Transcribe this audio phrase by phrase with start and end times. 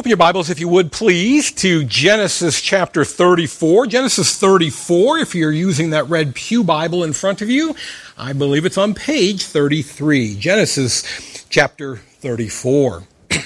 [0.00, 3.86] Open your Bibles, if you would, please, to Genesis chapter 34.
[3.86, 7.76] Genesis 34, if you're using that red Pew Bible in front of you,
[8.16, 10.36] I believe it's on page 33.
[10.36, 13.02] Genesis chapter 34.
[13.28, 13.42] when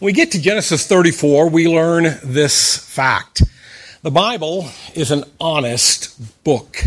[0.00, 3.42] we get to Genesis 34, we learn this fact.
[4.00, 6.82] The Bible is an honest book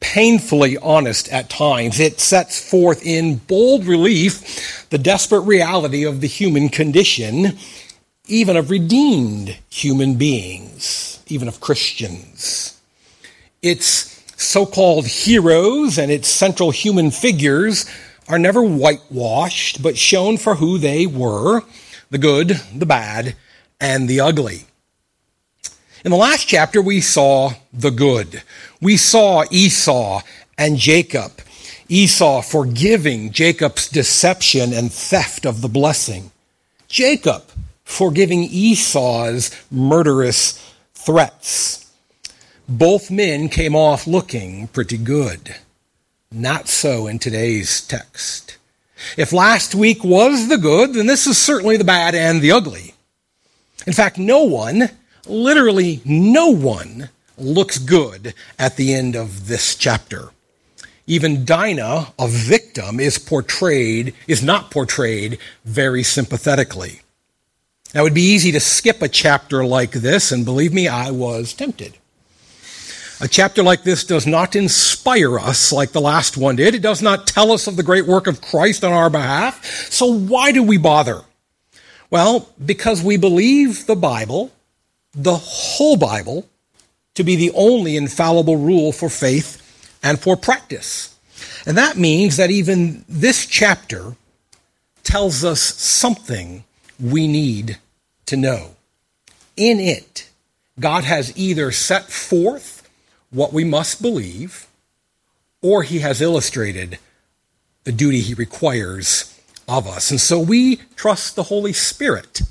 [0.00, 2.00] painfully honest at times.
[2.00, 7.58] It sets forth in bold relief the desperate reality of the human condition,
[8.26, 12.80] even of redeemed human beings, even of Christians.
[13.62, 17.84] Its so called heroes and its central human figures
[18.26, 21.62] are never whitewashed, but shown for who they were
[22.10, 23.36] the good, the bad,
[23.80, 24.66] and the ugly.
[26.02, 28.42] In the last chapter, we saw the good.
[28.80, 30.22] We saw Esau
[30.56, 31.32] and Jacob.
[31.90, 36.30] Esau forgiving Jacob's deception and theft of the blessing.
[36.88, 37.42] Jacob
[37.84, 41.92] forgiving Esau's murderous threats.
[42.66, 45.56] Both men came off looking pretty good.
[46.32, 48.56] Not so in today's text.
[49.18, 52.94] If last week was the good, then this is certainly the bad and the ugly.
[53.86, 54.90] In fact, no one
[55.30, 60.30] literally no one looks good at the end of this chapter.
[61.06, 67.00] Even Dinah, a victim, is portrayed, is not portrayed very sympathetically.
[67.94, 71.10] Now, it would be easy to skip a chapter like this, and believe me, I
[71.10, 71.96] was tempted.
[73.20, 76.74] A chapter like this does not inspire us like the last one did.
[76.74, 79.62] It does not tell us of the great work of Christ on our behalf.
[79.90, 81.22] So why do we bother?
[82.08, 84.52] Well, because we believe the Bible
[85.12, 86.48] the whole Bible
[87.14, 89.56] to be the only infallible rule for faith
[90.02, 91.16] and for practice.
[91.66, 94.16] And that means that even this chapter
[95.02, 96.64] tells us something
[96.98, 97.78] we need
[98.26, 98.76] to know.
[99.56, 100.30] In it,
[100.78, 102.88] God has either set forth
[103.30, 104.66] what we must believe,
[105.62, 106.98] or he has illustrated
[107.84, 110.10] the duty he requires of us.
[110.10, 112.42] And so we trust the Holy Spirit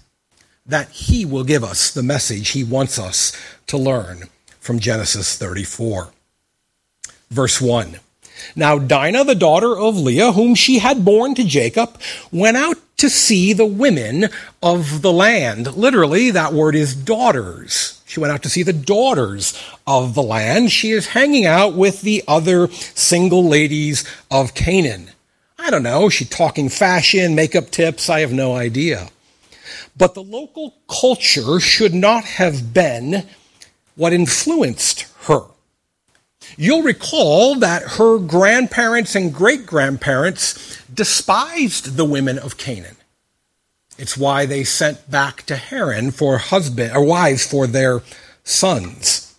[0.70, 3.34] that he will give us the message he wants us
[3.68, 6.12] to learn from Genesis 34.
[7.30, 8.00] Verse 1.
[8.56, 12.00] Now Dinah, the daughter of Leah, whom she had borne to Jacob,
[12.32, 14.30] went out to see the women
[14.62, 15.76] of the land.
[15.76, 18.02] Literally, that word is daughters.
[18.06, 20.72] She went out to see the daughters of the land.
[20.72, 25.12] She is hanging out with the other single ladies of Canaan.
[25.58, 26.10] I don't know.
[26.10, 28.10] She talking fashion, makeup tips.
[28.10, 29.10] I have no idea.
[30.00, 33.28] But the local culture should not have been
[33.96, 35.42] what influenced her.
[36.58, 42.96] You'll recall that her grandparents and great grandparents despised the women of Canaan.
[43.98, 48.02] It's why they sent back to Haran for husband or wives for their
[48.46, 49.36] sons.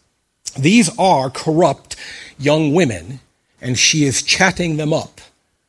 [0.58, 1.96] These are corrupt
[2.38, 3.20] young women,
[3.62, 5.22] and she is chatting them up,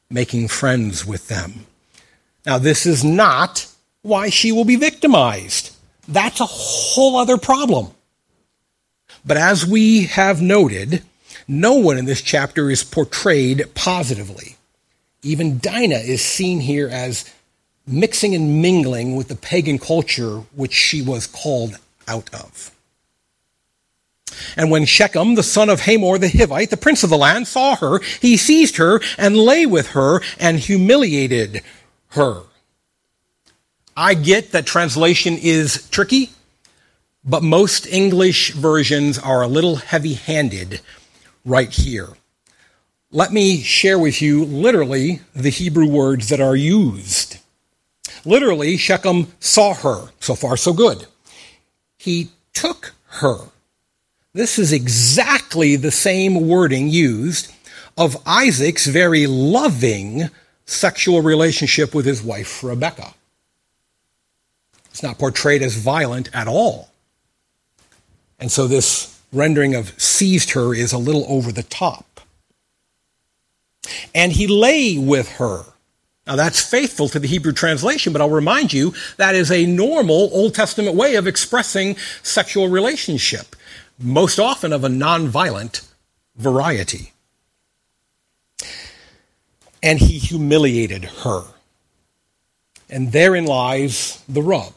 [0.09, 1.65] making friends with them.
[2.45, 3.70] Now, this is not
[4.01, 5.75] why she will be victimized.
[6.07, 7.91] That's a whole other problem.
[9.25, 11.03] But as we have noted,
[11.47, 14.55] no one in this chapter is portrayed positively.
[15.21, 17.31] Even Dinah is seen here as
[17.85, 22.71] mixing and mingling with the pagan culture which she was called out of.
[24.57, 27.75] And when Shechem, the son of Hamor the Hivite, the prince of the land, saw
[27.75, 31.61] her, he seized her and lay with her and humiliated
[32.09, 32.43] her.
[34.01, 36.31] I get that translation is tricky,
[37.23, 40.81] but most English versions are a little heavy handed
[41.45, 42.09] right here.
[43.11, 47.37] Let me share with you literally the Hebrew words that are used.
[48.25, 50.09] Literally, Shechem saw her.
[50.19, 51.05] So far, so good.
[51.95, 53.49] He took her.
[54.33, 57.53] This is exactly the same wording used
[57.95, 60.31] of Isaac's very loving
[60.65, 63.13] sexual relationship with his wife, Rebekah.
[64.91, 66.91] It's not portrayed as violent at all.
[68.39, 72.21] And so this rendering of seized her is a little over the top.
[74.13, 75.63] And he lay with her.
[76.27, 80.29] Now that's faithful to the Hebrew translation, but I'll remind you that is a normal
[80.33, 83.55] Old Testament way of expressing sexual relationship,
[83.99, 85.87] most often of a nonviolent
[86.35, 87.13] variety.
[89.81, 91.43] And he humiliated her.
[92.91, 94.73] And therein lies the rub.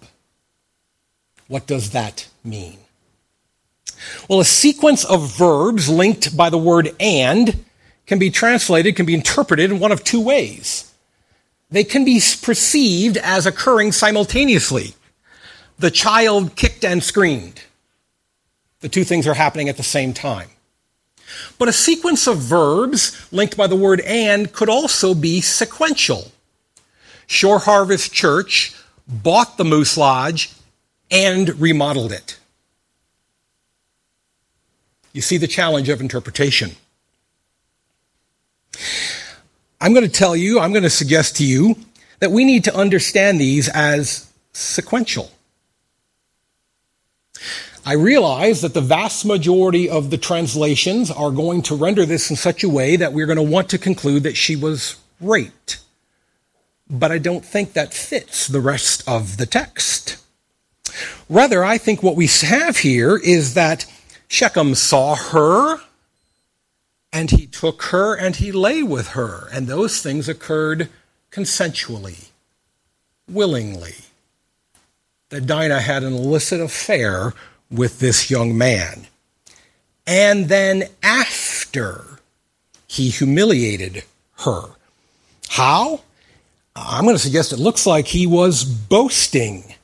[1.49, 2.79] What does that mean?
[4.29, 7.65] Well, a sequence of verbs linked by the word and
[8.07, 10.93] can be translated, can be interpreted in one of two ways.
[11.71, 14.95] They can be perceived as occurring simultaneously.
[15.79, 17.63] the child kicked and screamed.
[18.81, 20.51] The two things are happening at the same time.
[21.59, 26.31] But a sequence of verbs linked by the word and could also be sequential.
[27.27, 28.75] Shore Harvest Church
[29.07, 30.53] bought the Moose Lodge
[31.11, 32.39] and remodeled it.
[35.13, 36.73] You see the challenge of interpretation.
[39.81, 41.77] I'm going to tell you, I'm going to suggest to you
[42.19, 45.31] that we need to understand these as sequential.
[47.87, 52.37] I realize that the vast majority of the translations are going to render this in
[52.37, 55.84] such a way that we're going to want to conclude that she was raped.
[56.99, 60.17] But I don't think that fits the rest of the text.
[61.29, 63.85] Rather, I think what we have here is that
[64.29, 65.81] Shechem saw her
[67.13, 70.89] and he took her and he lay with her, and those things occurred
[71.33, 72.29] consensually,
[73.29, 73.97] willingly.
[75.31, 77.33] That Dinah had an illicit affair
[77.71, 79.09] with this young man.
[80.07, 82.21] And then after,
[82.87, 84.05] he humiliated
[84.41, 84.63] her.
[85.49, 86.03] How?
[86.77, 89.75] I'm going to suggest it looks like he was boasting,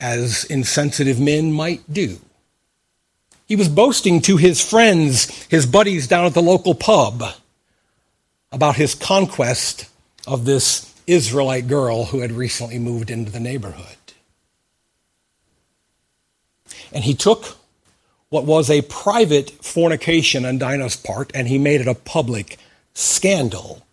[0.00, 2.18] as insensitive men might do.
[3.46, 7.22] He was boasting to his friends, his buddies down at the local pub,
[8.50, 9.86] about his conquest
[10.26, 13.96] of this Israelite girl who had recently moved into the neighborhood.
[16.92, 17.56] And he took
[18.30, 22.58] what was a private fornication on Dinah's part and he made it a public
[22.94, 23.86] scandal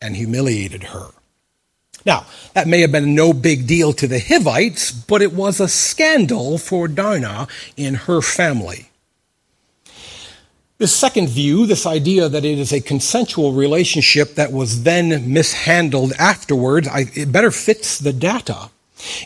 [0.00, 1.10] and humiliated her.
[2.06, 5.68] Now, that may have been no big deal to the Hivites, but it was a
[5.68, 8.90] scandal for Dinah in her family.
[10.78, 16.14] This second view, this idea that it is a consensual relationship that was then mishandled
[16.18, 18.70] afterwards, I, it better fits the data.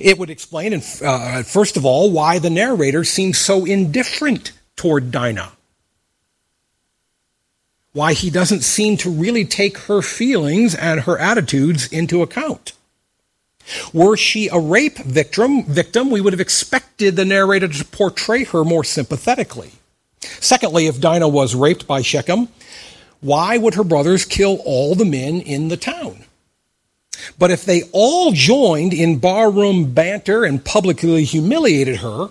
[0.00, 5.52] It would explain, uh, first of all, why the narrator seems so indifferent toward Dinah
[7.94, 12.72] why he doesn't seem to really take her feelings and her attitudes into account.
[13.94, 18.64] Were she a rape victim, victim, we would have expected the narrator to portray her
[18.64, 19.70] more sympathetically.
[20.40, 22.48] Secondly, if Dinah was raped by Shechem,
[23.20, 26.24] why would her brothers kill all the men in the town?
[27.38, 32.30] But if they all joined in barroom banter and publicly humiliated her,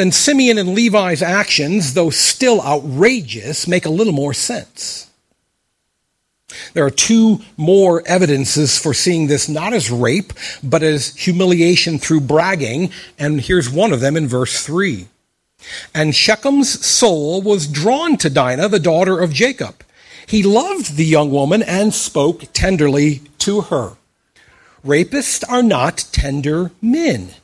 [0.00, 5.10] then Simeon and Levi's actions, though still outrageous, make a little more sense.
[6.72, 10.32] There are two more evidences for seeing this not as rape,
[10.62, 15.06] but as humiliation through bragging, and here's one of them in verse 3.
[15.94, 19.84] And Shechem's soul was drawn to Dinah, the daughter of Jacob.
[20.26, 23.98] He loved the young woman and spoke tenderly to her.
[24.82, 27.34] Rapists are not tender men.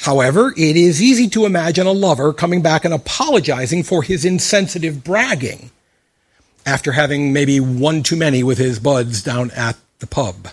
[0.00, 5.02] However, it is easy to imagine a lover coming back and apologizing for his insensitive
[5.02, 5.70] bragging
[6.64, 10.48] after having maybe one too many with his buds down at the pub.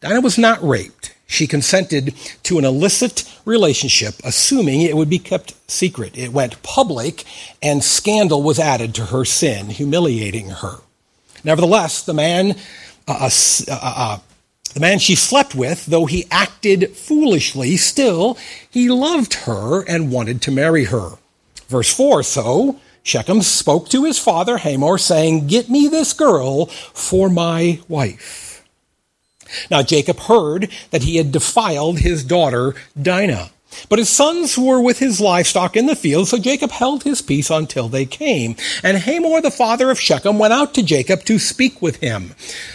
[0.00, 1.14] Dinah was not raped.
[1.26, 2.14] She consented
[2.44, 6.16] to an illicit relationship, assuming it would be kept secret.
[6.16, 7.24] It went public,
[7.62, 10.76] and scandal was added to her sin, humiliating her.
[11.44, 12.56] Nevertheless, the man
[13.06, 13.30] uh, uh,
[13.70, 14.18] uh, uh
[14.74, 18.36] the man she slept with, though he acted foolishly, still
[18.70, 21.12] he loved her and wanted to marry her.
[21.68, 27.28] Verse 4 So Shechem spoke to his father Hamor, saying, Get me this girl for
[27.28, 28.64] my wife.
[29.70, 33.50] Now Jacob heard that he had defiled his daughter Dinah.
[33.88, 37.50] But his sons were with his livestock in the field, so Jacob held his peace
[37.50, 38.56] until they came.
[38.82, 42.34] And Hamor, the father of Shechem, went out to Jacob to speak with him.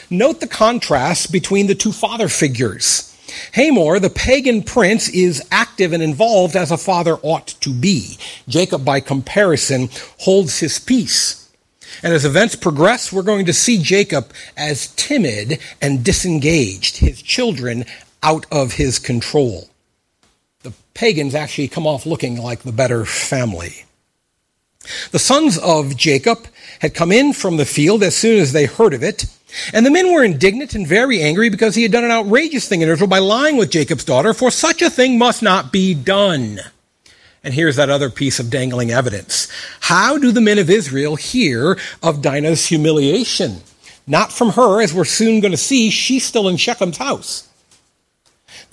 [0.10, 3.10] Note the contrast between the two father figures.
[3.54, 8.18] Hamor, the pagan prince, is active and involved as a father ought to be.
[8.48, 11.40] Jacob, by comparison, holds his peace.
[12.02, 17.86] And as events progress, we're going to see Jacob as timid and disengaged, his children
[18.24, 19.70] out of his control
[20.94, 23.86] pagans actually come off looking like the better family.
[25.12, 26.48] The sons of Jacob
[26.80, 29.26] had come in from the field as soon as they heard of it,
[29.72, 32.82] and the men were indignant and very angry because he had done an outrageous thing
[32.82, 36.60] in Israel by lying with Jacob's daughter, for such a thing must not be done.
[37.44, 39.48] And here's that other piece of dangling evidence.
[39.82, 43.62] How do the men of Israel hear of Dinah's humiliation?
[44.06, 47.48] Not from her, as we're soon going to see, she's still in Shechem's house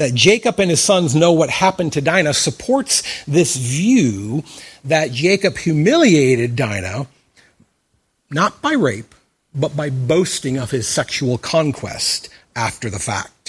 [0.01, 4.43] that Jacob and his sons know what happened to Dinah supports this view
[4.83, 7.07] that Jacob humiliated Dinah
[8.31, 9.15] not by rape,
[9.55, 13.40] but by boasting of his sexual conquest after the fact.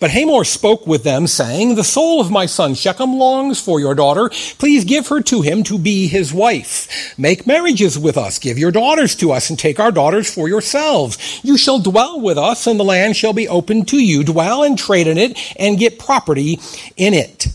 [0.00, 3.94] But Hamor spoke with them, saying, The soul of my son Shechem longs for your
[3.94, 4.30] daughter.
[4.58, 7.16] Please give her to him to be his wife.
[7.18, 8.38] Make marriages with us.
[8.38, 11.40] Give your daughters to us, and take our daughters for yourselves.
[11.42, 14.24] You shall dwell with us, and the land shall be open to you.
[14.24, 16.60] Dwell and trade in it, and get property
[16.96, 17.46] in it.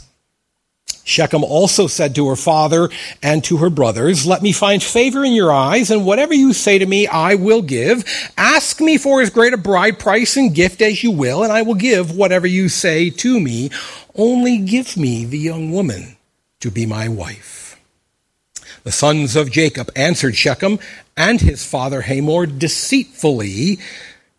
[1.07, 2.89] Shechem also said to her father
[3.23, 6.77] and to her brothers, Let me find favor in your eyes, and whatever you say
[6.77, 8.03] to me, I will give.
[8.37, 11.61] Ask me for as great a bride price and gift as you will, and I
[11.61, 13.71] will give whatever you say to me.
[14.15, 16.17] Only give me the young woman
[16.59, 17.79] to be my wife.
[18.83, 20.77] The sons of Jacob answered Shechem
[21.15, 23.79] and his father Hamor deceitfully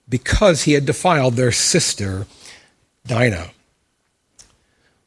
[0.07, 2.27] because he had defiled their sister
[3.07, 3.53] Dinah.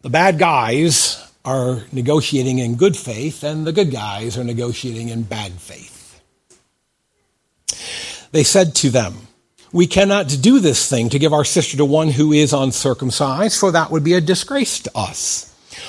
[0.01, 5.24] The bad guys are negotiating in good faith, and the good guys are negotiating in
[5.24, 6.22] bad faith.
[8.32, 9.28] They said to them,
[9.72, 13.72] We cannot do this thing to give our sister to one who is uncircumcised, for
[13.72, 15.48] that would be a disgrace to us.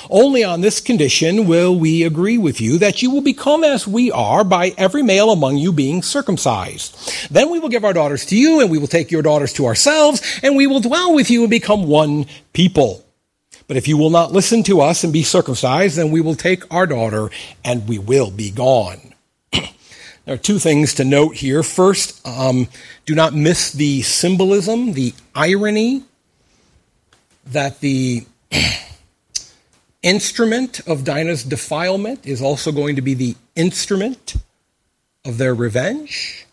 [0.09, 4.11] Only on this condition will we agree with you that you will become as we
[4.11, 7.29] are by every male among you being circumcised.
[7.31, 9.65] Then we will give our daughters to you, and we will take your daughters to
[9.65, 13.05] ourselves, and we will dwell with you and become one people.
[13.67, 16.71] But if you will not listen to us and be circumcised, then we will take
[16.73, 17.29] our daughter
[17.63, 19.13] and we will be gone.
[19.51, 21.63] there are two things to note here.
[21.63, 22.67] First, um,
[23.05, 26.03] do not miss the symbolism, the irony
[27.47, 28.25] that the
[30.03, 34.35] instrument of Dinah's defilement is also going to be the instrument
[35.25, 36.45] of their revenge.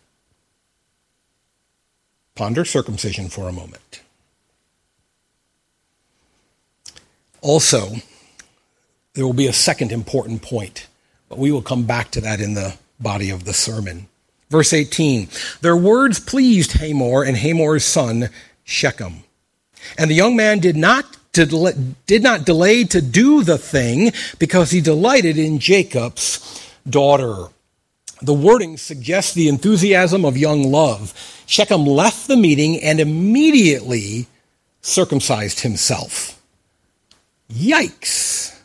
[2.34, 3.99] Ponder circumcision for a moment.
[7.40, 7.96] Also,
[9.14, 10.86] there will be a second important point,
[11.28, 14.08] but we will come back to that in the body of the sermon.
[14.50, 15.28] Verse 18
[15.60, 18.28] Their words pleased Hamor and Hamor's son
[18.64, 19.24] Shechem.
[19.96, 24.80] And the young man did not, did not delay to do the thing because he
[24.80, 27.48] delighted in Jacob's daughter.
[28.22, 31.14] The wording suggests the enthusiasm of young love.
[31.46, 34.26] Shechem left the meeting and immediately
[34.82, 36.29] circumcised himself.
[37.50, 38.56] Yikes!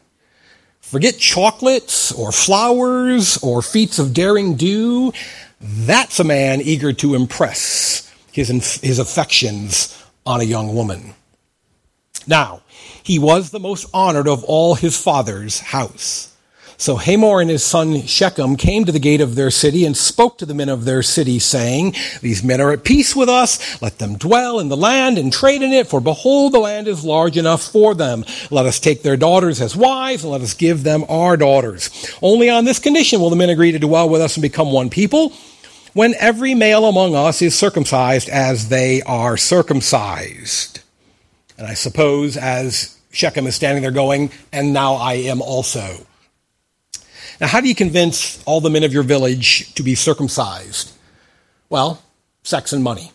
[0.80, 5.12] Forget chocolates or flowers or feats of daring do.
[5.60, 8.50] That's a man eager to impress his,
[8.82, 11.16] his affections on a young woman.
[12.28, 12.62] Now,
[13.04, 16.35] he was the most honored of all his father's house.
[16.78, 20.38] So Hamor and his son Shechem came to the gate of their city and spoke
[20.38, 23.82] to the men of their city, saying, These men are at peace with us.
[23.82, 27.06] Let them dwell in the land and trade in it, for behold, the land is
[27.06, 28.26] large enough for them.
[28.52, 31.90] Let us take their daughters as wives, and let us give them our daughters.
[32.22, 34.90] Only on this condition will the men agree to dwell with us and become one
[34.90, 35.32] people,
[35.94, 40.82] when every male among us is circumcised as they are circumcised.
[41.58, 46.06] And I suppose as Shechem is standing there going, And now I am also.
[47.40, 50.92] Now, how do you convince all the men of your village to be circumcised?
[51.70, 52.02] Well,
[52.44, 53.12] sex and money.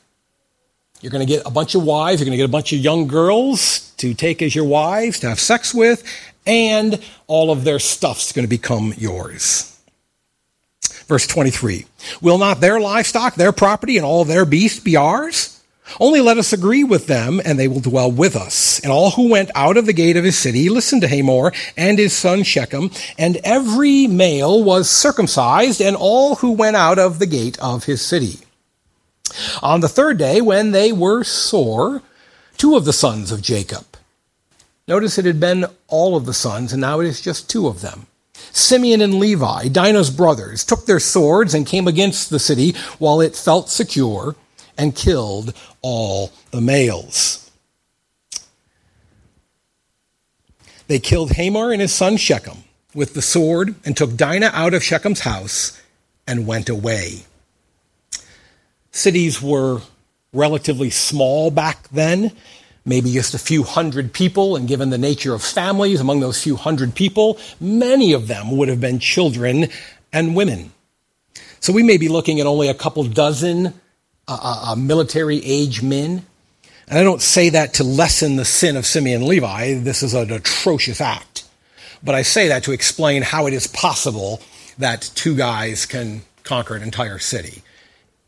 [1.00, 2.78] You're going to get a bunch of wives, you're going to get a bunch of
[2.80, 6.04] young girls to take as your wives, to have sex with,
[6.46, 9.66] and all of their stuff's going to become yours.
[11.06, 11.86] Verse 23
[12.20, 15.59] Will not their livestock, their property, and all their beasts be ours?
[15.98, 18.78] Only let us agree with them, and they will dwell with us.
[18.80, 21.98] And all who went out of the gate of his city listened to Hamor and
[21.98, 27.26] his son Shechem, and every male was circumcised, and all who went out of the
[27.26, 28.38] gate of his city.
[29.62, 32.02] On the third day, when they were sore,
[32.56, 33.86] two of the sons of Jacob.
[34.86, 37.80] Notice it had been all of the sons, and now it is just two of
[37.80, 38.06] them.
[38.52, 43.36] Simeon and Levi, Dinah's brothers, took their swords and came against the city while it
[43.36, 44.34] felt secure
[44.80, 47.50] and killed all the males.
[50.88, 54.82] They killed Hamor and his son Shechem with the sword and took Dinah out of
[54.82, 55.78] Shechem's house
[56.26, 57.24] and went away.
[58.90, 59.82] Cities were
[60.32, 62.32] relatively small back then,
[62.86, 66.56] maybe just a few hundred people, and given the nature of families among those few
[66.56, 69.68] hundred people, many of them would have been children
[70.10, 70.72] and women.
[71.60, 73.74] So we may be looking at only a couple dozen
[74.30, 76.24] uh, military age men.
[76.88, 79.74] And I don't say that to lessen the sin of Simeon Levi.
[79.74, 81.44] This is an atrocious act.
[82.02, 84.40] But I say that to explain how it is possible
[84.78, 87.62] that two guys can conquer an entire city.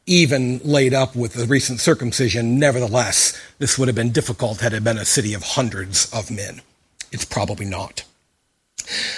[0.06, 4.84] Even laid up with the recent circumcision, nevertheless, this would have been difficult had it
[4.84, 6.60] been a city of hundreds of men.
[7.10, 8.04] It's probably not.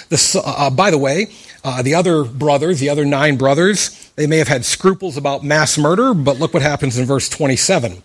[0.09, 1.29] The, uh, by the way,
[1.65, 5.79] uh, the other brothers, the other nine brothers, they may have had scruples about mass
[5.79, 8.03] murder, but look what happens in verse 27.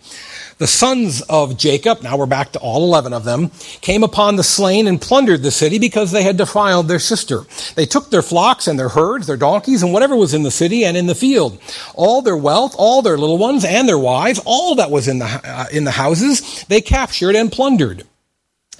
[0.60, 3.50] The sons of Jacob, now we're back to all 11 of them,
[3.80, 7.44] came upon the slain and plundered the city because they had defiled their sister.
[7.76, 10.84] They took their flocks and their herds, their donkeys, and whatever was in the city
[10.84, 11.58] and in the field.
[11.94, 15.24] All their wealth, all their little ones and their wives, all that was in the,
[15.24, 18.06] uh, in the houses, they captured and plundered.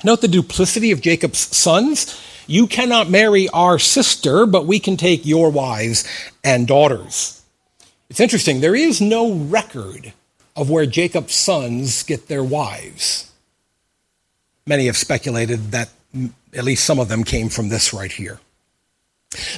[0.05, 2.21] Note the duplicity of Jacob's sons.
[2.51, 6.05] You cannot marry our sister, but we can take your wives
[6.43, 7.41] and daughters.
[8.09, 10.13] It's interesting, there is no record
[10.57, 13.31] of where Jacob's sons get their wives.
[14.67, 15.91] Many have speculated that
[16.53, 18.41] at least some of them came from this right here.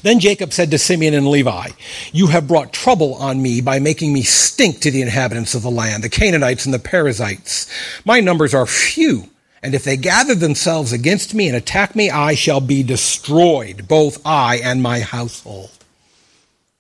[0.03, 1.71] Then Jacob said to Simeon and Levi,
[2.13, 5.71] You have brought trouble on me by making me stink to the inhabitants of the
[5.71, 7.73] land, the Canaanites and the Perizzites.
[8.05, 9.31] My numbers are few,
[9.63, 14.21] and if they gather themselves against me and attack me, I shall be destroyed, both
[14.27, 15.71] I and my household.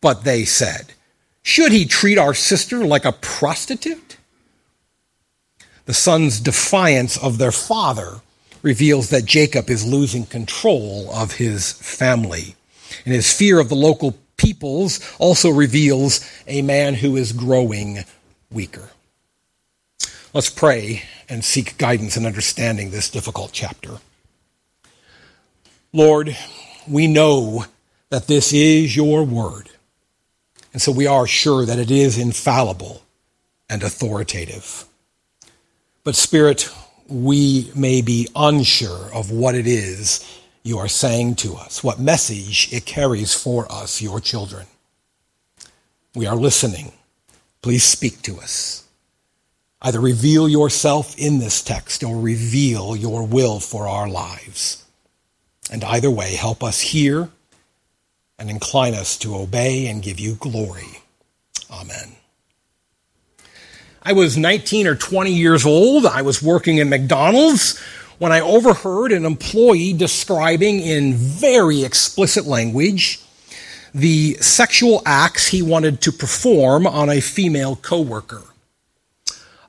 [0.01, 0.93] But they said,
[1.43, 4.17] should he treat our sister like a prostitute?
[5.85, 8.21] The son's defiance of their father
[8.63, 12.55] reveals that Jacob is losing control of his family.
[13.05, 18.05] And his fear of the local peoples also reveals a man who is growing
[18.51, 18.91] weaker.
[20.35, 23.99] Let's pray and seek guidance in understanding this difficult chapter.
[25.93, 26.35] Lord,
[26.89, 27.67] we know
[28.09, 29.69] that this is your word.
[30.73, 33.03] And so we are sure that it is infallible
[33.69, 34.87] and authoritative.
[36.03, 36.71] But, Spirit,
[37.09, 40.27] we may be unsure of what it is
[40.63, 44.67] you are saying to us, what message it carries for us, your children.
[46.15, 46.93] We are listening.
[47.61, 48.85] Please speak to us.
[49.83, 54.85] Either reveal yourself in this text or reveal your will for our lives.
[55.73, 57.29] And either way, help us hear
[58.39, 61.01] and incline us to obey and give you glory.
[61.71, 62.13] Amen.
[64.05, 66.07] I was 19 or 20 years old.
[66.07, 67.79] I was working in McDonald's
[68.19, 73.21] when I overheard an employee describing in very explicit language
[73.95, 78.43] the sexual acts he wanted to perform on a female coworker.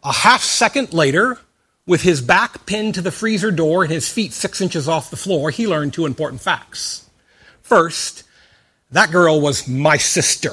[0.03, 1.39] A half second later,
[1.85, 5.17] with his back pinned to the freezer door and his feet six inches off the
[5.17, 7.09] floor, he learned two important facts.
[7.61, 8.23] First,
[8.91, 10.51] that girl was my sister.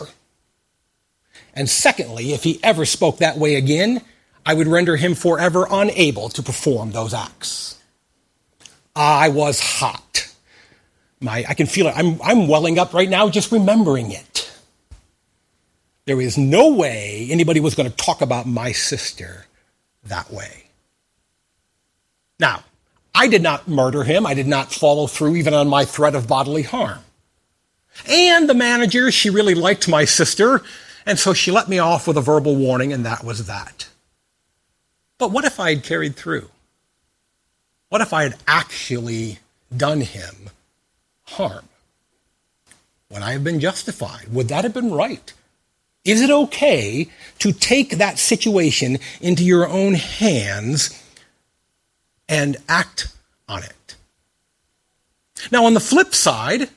[1.54, 4.02] And secondly, if he ever spoke that way again,
[4.46, 7.78] I would render him forever unable to perform those acts.
[8.94, 10.32] I was hot.
[11.20, 11.94] My, I can feel it.
[11.96, 14.39] I'm, I'm welling up right now just remembering it.
[16.10, 19.46] There is no way anybody was going to talk about my sister
[20.02, 20.64] that way.
[22.40, 22.64] Now,
[23.14, 24.26] I did not murder him.
[24.26, 26.98] I did not follow through even on my threat of bodily harm.
[28.08, 30.62] And the manager, she really liked my sister,
[31.06, 33.88] and so she let me off with a verbal warning, and that was that.
[35.16, 36.50] But what if I had carried through?
[37.88, 39.38] What if I had actually
[39.76, 40.50] done him
[41.22, 41.68] harm?
[43.10, 44.26] Would I have been justified?
[44.32, 45.32] Would that have been right?
[46.10, 47.06] Is it okay
[47.38, 51.00] to take that situation into your own hands
[52.28, 53.14] and act
[53.48, 53.96] on it?
[55.52, 56.68] Now, on the flip side,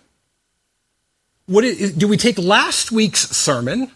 [1.48, 3.92] do we take last week's sermon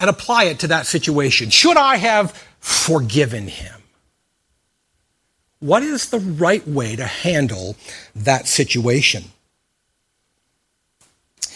[0.00, 1.50] and apply it to that situation?
[1.50, 3.82] Should I have forgiven him?
[5.60, 7.76] What is the right way to handle
[8.16, 9.24] that situation?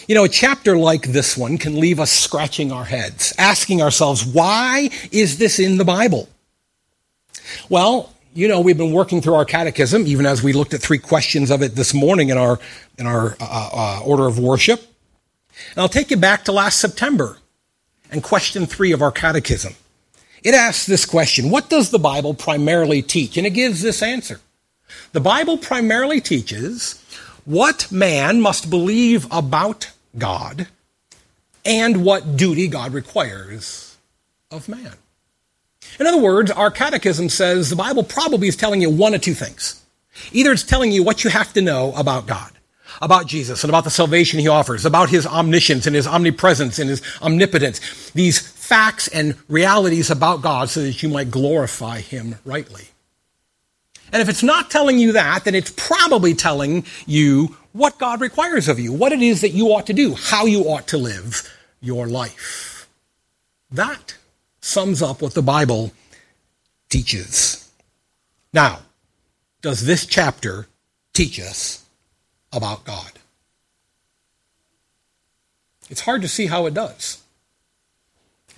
[0.09, 4.25] You know, a chapter like this one can leave us scratching our heads, asking ourselves,
[4.25, 6.31] why is this in the Bible?
[7.68, 10.97] Well, you know, we've been working through our catechism, even as we looked at three
[10.97, 12.59] questions of it this morning in our,
[12.97, 14.81] in our uh, uh, order of worship.
[15.73, 17.37] And I'll take you back to last September
[18.11, 19.75] and question three of our catechism.
[20.42, 23.37] It asks this question What does the Bible primarily teach?
[23.37, 24.40] And it gives this answer.
[25.12, 27.05] The Bible primarily teaches
[27.44, 30.69] what man must believe about God
[31.65, 33.97] and what duty God requires
[34.51, 34.93] of man.
[36.01, 39.35] In other words, our catechism says the Bible probably is telling you one of two
[39.35, 39.83] things.
[40.33, 42.53] Either it's telling you what you have to know about God,
[43.01, 46.91] about Jesus and about the salvation he offers, about his omniscience and his omnipresence and
[46.91, 52.89] his omnipotence, these facts and realities about God so that you might glorify him rightly.
[54.12, 58.68] And if it's not telling you that, then it's probably telling you what God requires
[58.68, 61.49] of you, what it is that you ought to do, how you ought to live
[61.81, 62.88] your life.
[63.71, 64.16] That
[64.61, 65.92] sums up what the Bible
[66.88, 67.71] teaches.
[68.53, 68.81] Now,
[69.61, 70.66] does this chapter
[71.12, 71.85] teach us
[72.53, 73.12] about God?
[75.90, 77.23] It's hard to see how it does.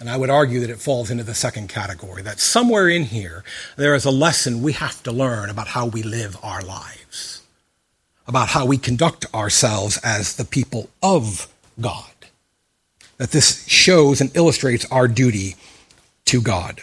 [0.01, 3.45] And I would argue that it falls into the second category, that somewhere in here
[3.77, 7.43] there is a lesson we have to learn about how we live our lives,
[8.27, 12.07] about how we conduct ourselves as the people of God.
[13.19, 15.57] That this shows and illustrates our duty
[16.25, 16.83] to God.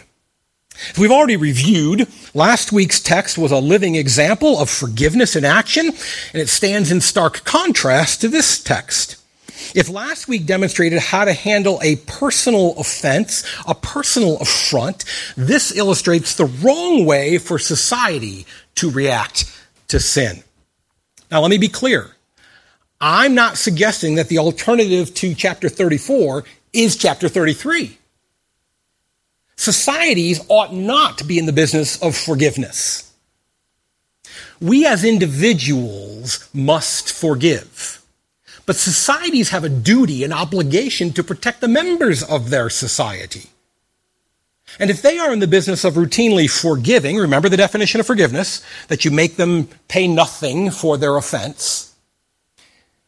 [0.90, 5.86] As we've already reviewed, last week's text was a living example of forgiveness in action,
[5.86, 9.17] and it stands in stark contrast to this text.
[9.74, 15.04] If last week demonstrated how to handle a personal offense, a personal affront,
[15.36, 19.44] this illustrates the wrong way for society to react
[19.88, 20.42] to sin.
[21.30, 22.10] Now, let me be clear.
[23.00, 27.96] I'm not suggesting that the alternative to chapter 34 is chapter 33.
[29.56, 33.12] Societies ought not to be in the business of forgiveness.
[34.60, 37.97] We as individuals must forgive.
[38.68, 43.48] But societies have a duty, an obligation to protect the members of their society.
[44.78, 48.62] And if they are in the business of routinely forgiving, remember the definition of forgiveness,
[48.88, 51.94] that you make them pay nothing for their offense.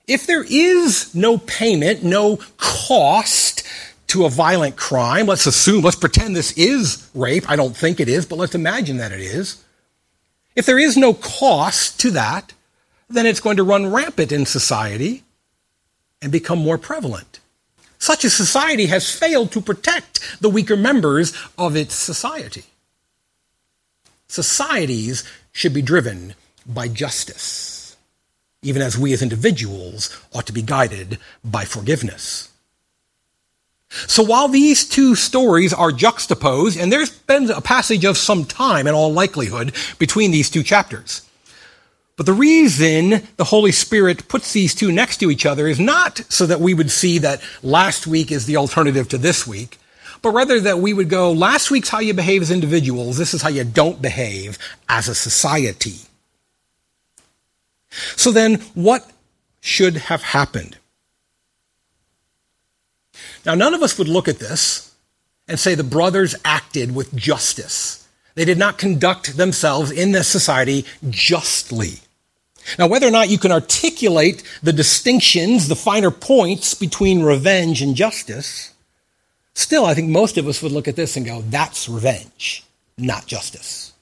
[0.07, 3.63] If there is no payment, no cost
[4.07, 7.45] to a violent crime, let's assume, let's pretend this is rape.
[7.51, 9.63] I don't think it is, but let's imagine that it is.
[10.57, 12.55] If there is no cost to that,
[13.11, 15.23] then it's going to run rampant in society
[16.23, 17.41] and become more prevalent.
[17.99, 22.65] Such a society has failed to protect the weaker members of its society.
[24.29, 26.35] Societies should be driven
[26.67, 27.97] by justice,
[28.63, 32.49] even as we as individuals ought to be guided by forgiveness.
[33.91, 38.87] So while these two stories are juxtaposed, and there's been a passage of some time
[38.87, 41.23] in all likelihood between these two chapters,
[42.21, 46.19] but the reason the Holy Spirit puts these two next to each other is not
[46.29, 49.79] so that we would see that last week is the alternative to this week,
[50.21, 53.41] but rather that we would go, last week's how you behave as individuals, this is
[53.41, 55.97] how you don't behave as a society.
[58.17, 59.11] So then, what
[59.63, 60.77] should have happened?
[63.47, 64.95] Now, none of us would look at this
[65.49, 68.07] and say the brothers acted with justice.
[68.35, 72.01] They did not conduct themselves in this society justly.
[72.79, 77.95] Now, whether or not you can articulate the distinctions, the finer points between revenge and
[77.95, 78.73] justice,
[79.55, 82.65] still, I think most of us would look at this and go, that's revenge,
[82.99, 83.93] not justice.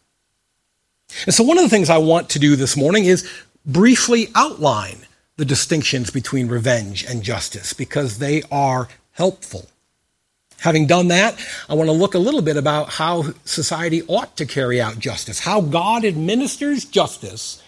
[1.25, 3.29] And so, one of the things I want to do this morning is
[3.65, 9.67] briefly outline the distinctions between revenge and justice because they are helpful.
[10.61, 14.47] Having done that, I want to look a little bit about how society ought to
[14.47, 17.63] carry out justice, how God administers justice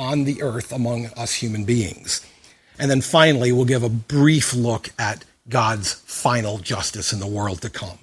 [0.00, 2.26] on the earth among us human beings.
[2.78, 7.60] And then finally, we'll give a brief look at God's final justice in the world
[7.60, 7.98] to come.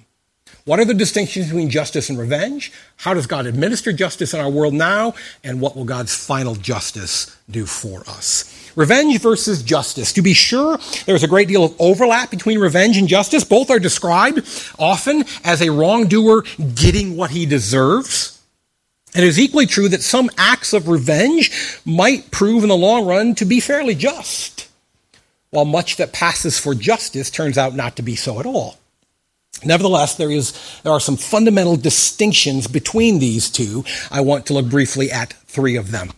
[0.64, 2.72] What are the distinctions between justice and revenge?
[2.98, 5.14] How does God administer justice in our world now?
[5.42, 8.70] And what will God's final justice do for us?
[8.76, 10.12] Revenge versus justice.
[10.12, 13.42] To be sure, there's a great deal of overlap between revenge and justice.
[13.42, 14.46] Both are described
[14.78, 18.37] often as a wrongdoer getting what he deserves.
[19.14, 23.34] It is equally true that some acts of revenge might prove in the long run
[23.36, 24.68] to be fairly just,
[25.50, 28.76] while much that passes for justice turns out not to be so at all.
[29.64, 30.52] Nevertheless, there, is,
[30.84, 33.84] there are some fundamental distinctions between these two.
[34.10, 36.10] I want to look briefly at three of them.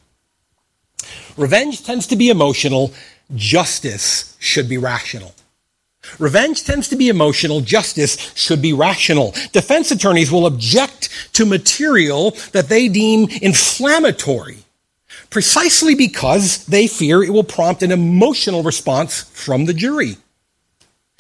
[1.37, 2.92] Revenge tends to be emotional,
[3.35, 5.35] justice should be rational.
[6.19, 7.61] Revenge tends to be emotional.
[7.61, 9.33] Justice should be rational.
[9.53, 14.65] Defense attorneys will object to material that they deem inflammatory
[15.31, 20.17] precisely because they fear it will prompt an emotional response from the jury.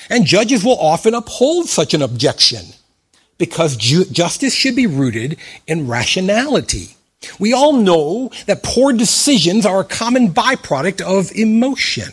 [0.08, 2.66] And judges will often uphold such an objection
[3.38, 6.96] because ju- justice should be rooted in rationality.
[7.38, 12.12] We all know that poor decisions are a common byproduct of emotion.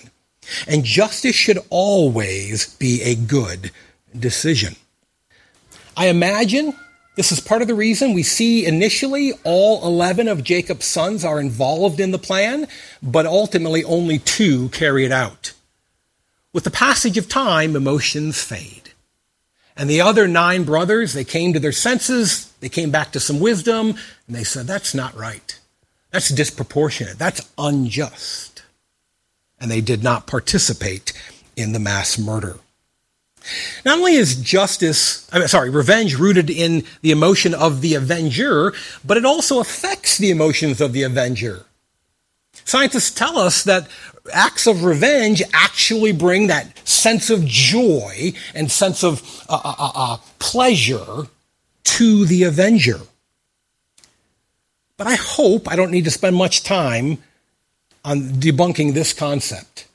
[0.68, 3.72] And justice should always be a good
[4.18, 4.76] decision.
[5.96, 6.74] I imagine
[7.16, 11.40] this is part of the reason we see initially all 11 of Jacob's sons are
[11.40, 12.68] involved in the plan,
[13.02, 15.54] but ultimately only two carry it out.
[16.54, 18.92] With the passage of time, emotions fade.
[19.76, 23.40] And the other nine brothers, they came to their senses, they came back to some
[23.40, 23.96] wisdom,
[24.28, 25.60] and they said, That's not right.
[26.12, 27.18] That's disproportionate.
[27.18, 28.57] That's unjust
[29.60, 31.14] and they did not participate
[31.56, 32.58] in the mass murder.
[33.86, 38.74] Not only is justice, I mean, sorry, revenge rooted in the emotion of the avenger,
[39.06, 41.66] but it also affects the emotions of the avenger.
[42.66, 43.88] Scientists tell us that
[44.34, 49.92] acts of revenge actually bring that sense of joy and sense of uh, uh, uh,
[49.96, 51.28] uh pleasure
[51.84, 53.00] to the avenger.
[54.98, 57.20] But I hope I don't need to spend much time
[58.04, 59.88] on debunking this concept.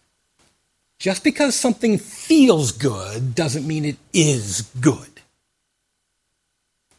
[0.98, 5.08] Just because something feels good doesn't mean it is good.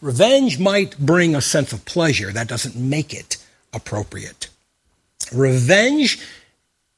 [0.01, 3.37] Revenge might bring a sense of pleasure, that doesn't make it
[3.71, 4.49] appropriate.
[5.31, 6.19] Revenge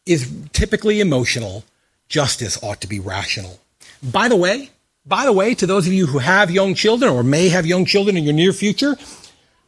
[0.05, 1.63] is typically emotional,
[2.09, 3.59] justice ought to be rational.
[4.01, 4.71] By the way,
[5.05, 7.85] by the way, to those of you who have young children or may have young
[7.85, 8.97] children in your near future,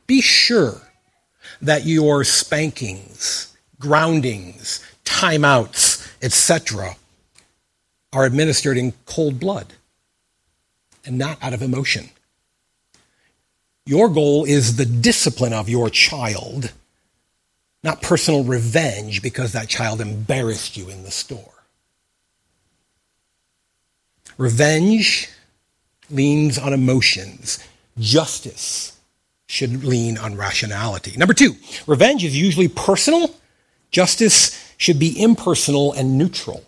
[0.08, 0.82] be sure
[1.62, 6.96] that your spankings, groundings, timeouts, etc.,
[8.14, 9.74] are administered in cold blood
[11.06, 12.10] and not out of emotion.
[13.86, 16.74] Your goal is the discipline of your child,
[17.84, 21.54] not personal revenge because that child embarrassed you in the store.
[24.38, 25.30] Revenge
[26.10, 27.60] leans on emotions.
[27.98, 28.98] Justice
[29.48, 31.16] should lean on rationality.
[31.18, 31.56] Number two,
[31.88, 33.34] revenge is usually personal.
[33.92, 36.64] Justice should be impersonal and neutral.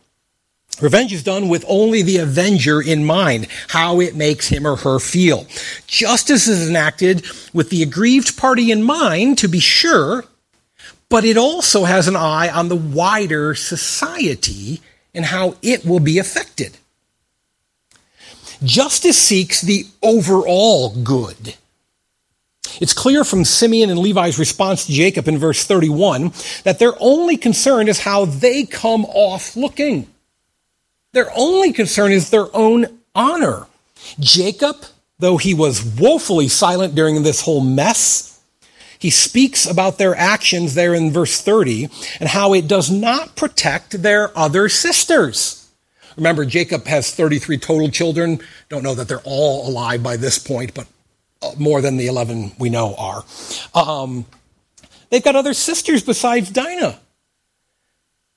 [0.81, 4.99] Revenge is done with only the avenger in mind, how it makes him or her
[4.99, 5.45] feel.
[5.87, 10.23] Justice is enacted with the aggrieved party in mind, to be sure,
[11.09, 14.81] but it also has an eye on the wider society
[15.13, 16.77] and how it will be affected.
[18.63, 21.55] Justice seeks the overall good.
[22.81, 26.31] It's clear from Simeon and Levi's response to Jacob in verse 31
[26.63, 30.07] that their only concern is how they come off looking.
[31.13, 33.65] Their only concern is their own honor.
[34.19, 34.77] Jacob,
[35.17, 38.39] though he was woefully silent during this whole mess,
[38.99, 44.01] he speaks about their actions there in verse 30 and how it does not protect
[44.01, 45.67] their other sisters.
[46.17, 48.39] Remember, Jacob has 33 total children.
[48.67, 50.85] Don't know that they're all alive by this point, but
[51.57, 53.23] more than the 11 we know are.
[53.73, 54.25] Um,
[55.09, 56.99] they've got other sisters besides Dinah.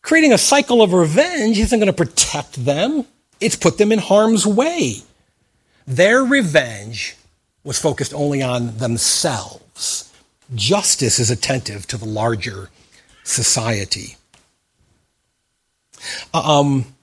[0.03, 3.05] Creating a cycle of revenge isn't going to protect them,
[3.41, 4.97] it's put them in harm's way.
[5.87, 7.17] Their revenge
[7.65, 10.13] was focused only on themselves.
[10.55, 12.69] Justice is attentive to the larger
[13.25, 14.17] society.
[16.35, 16.95] Uh, um,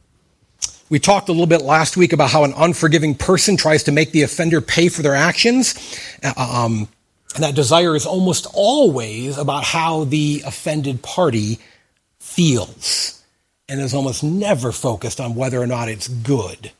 [0.89, 4.11] we talked a little bit last week about how an unforgiving person tries to make
[4.11, 5.75] the offender pay for their actions.
[6.23, 6.87] Uh, um,
[7.35, 11.59] and that desire is almost always about how the offended party
[12.19, 13.23] feels
[13.67, 16.71] and is almost never focused on whether or not it's good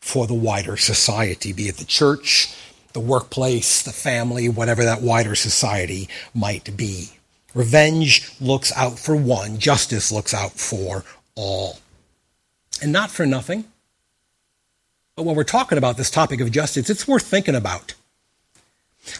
[0.00, 2.52] for the wider society, be it the church,
[2.92, 7.08] the workplace, the family, whatever that wider society might be.
[7.54, 11.04] Revenge looks out for one, justice looks out for
[11.36, 11.78] all.
[12.82, 13.64] And not for nothing.
[15.16, 17.94] But when we're talking about this topic of justice, it's worth thinking about.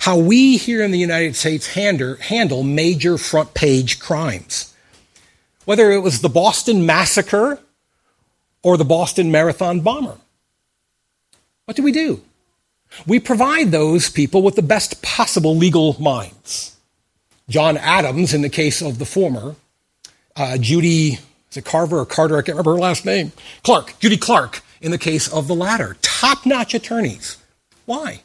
[0.01, 4.72] How we here in the United States handle major front page crimes
[5.64, 7.59] whether it was the Boston Massacre
[8.62, 10.18] or the Boston Marathon bomber.
[11.64, 12.22] What do we do?
[13.07, 16.77] We provide those people with the best possible legal minds.
[17.48, 19.57] John Adams, in the case of the former,
[20.37, 21.18] uh, Judy,
[21.53, 22.38] is it Carver or Carter?
[22.38, 23.33] I can't remember her last name.
[23.62, 25.99] Clarke, Judy Clarke, in the case of the latter.
[26.01, 27.37] Top notch attorneys.
[27.85, 28.23] Why?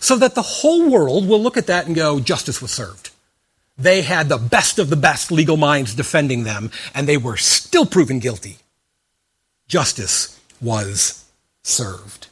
[0.00, 3.10] So that the whole world will look at that and go, justice was served.
[3.78, 7.86] They had the best of the best legal minds defending them, and they were still
[7.86, 8.58] proven guilty.
[9.68, 11.24] Justice was
[11.62, 12.26] served.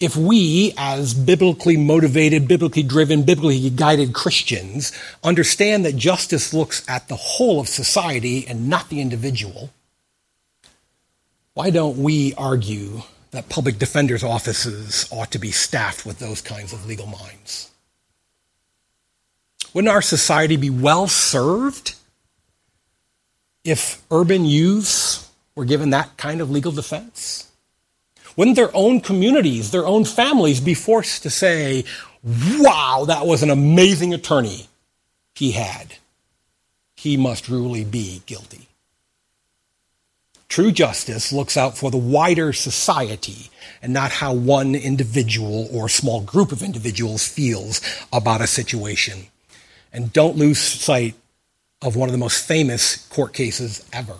[0.00, 7.08] If we, as biblically motivated, biblically driven, biblically guided Christians, understand that justice looks at
[7.08, 9.70] the whole of society and not the individual,
[11.52, 16.72] why don't we argue that public defenders' offices ought to be staffed with those kinds
[16.72, 17.70] of legal minds?
[19.74, 21.94] Wouldn't our society be well served
[23.64, 27.49] if urban youths were given that kind of legal defense?
[28.36, 31.84] Wouldn't their own communities, their own families be forced to say,
[32.22, 34.68] wow, that was an amazing attorney
[35.34, 35.94] he had?
[36.96, 38.68] He must really be guilty.
[40.48, 43.50] True justice looks out for the wider society
[43.82, 47.80] and not how one individual or small group of individuals feels
[48.12, 49.28] about a situation.
[49.92, 51.14] And don't lose sight
[51.82, 54.16] of one of the most famous court cases ever.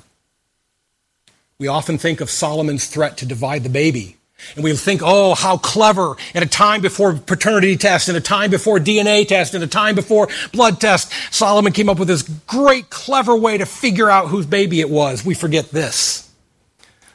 [1.61, 4.17] We often think of Solomon's threat to divide the baby
[4.55, 6.17] And we think, oh, how clever.
[6.35, 9.95] In a time before paternity tests, in a time before DNA test, in a time
[9.95, 14.47] before blood test, Solomon came up with this great, clever way to figure out whose
[14.47, 15.25] baby it was.
[15.25, 16.31] We forget this.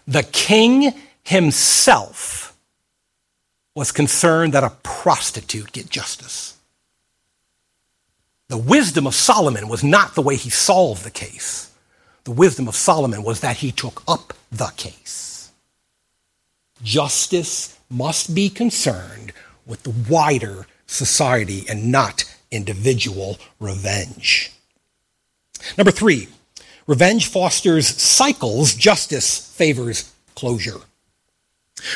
[0.08, 2.56] The king himself
[3.74, 6.56] was concerned that a prostitute get justice.
[8.48, 11.72] The wisdom of Solomon was not the way he solved the case.
[12.26, 15.52] The wisdom of Solomon was that he took up the case.
[16.84, 19.32] Justice must be concerned
[19.66, 24.52] with the wider society and not individual revenge.
[25.78, 26.28] Number three,
[26.88, 30.82] revenge fosters cycles, justice favors closure.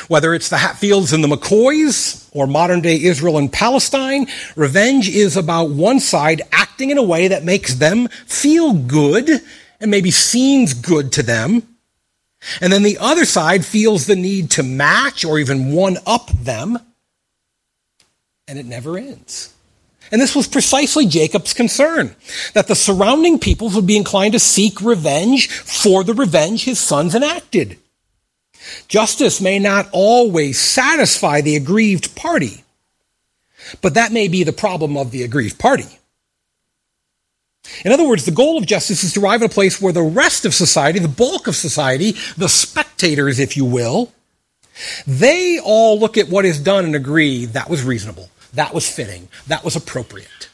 [0.09, 5.35] Whether it's the Hatfields and the McCoys or modern day Israel and Palestine, revenge is
[5.37, 9.41] about one side acting in a way that makes them feel good
[9.79, 11.63] and maybe seems good to them,
[12.61, 16.79] and then the other side feels the need to match or even one up them,
[18.47, 19.53] and it never ends.
[20.11, 22.15] And this was precisely Jacob's concern
[22.53, 27.13] that the surrounding peoples would be inclined to seek revenge for the revenge his sons
[27.13, 27.77] enacted.
[28.87, 32.63] Justice may not always satisfy the aggrieved party,
[33.81, 35.98] but that may be the problem of the aggrieved party.
[37.86, 40.01] In other words, the goal of justice is to arrive at a place where the
[40.01, 44.12] rest of society, the bulk of society, the spectators, if you will,
[45.05, 49.27] they all look at what is done and agree that was reasonable, that was fitting,
[49.47, 50.49] that was appropriate.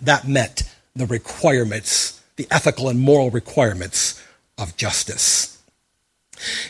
[0.00, 0.62] That met
[0.94, 4.22] the requirements, the ethical and moral requirements
[4.58, 5.62] of justice.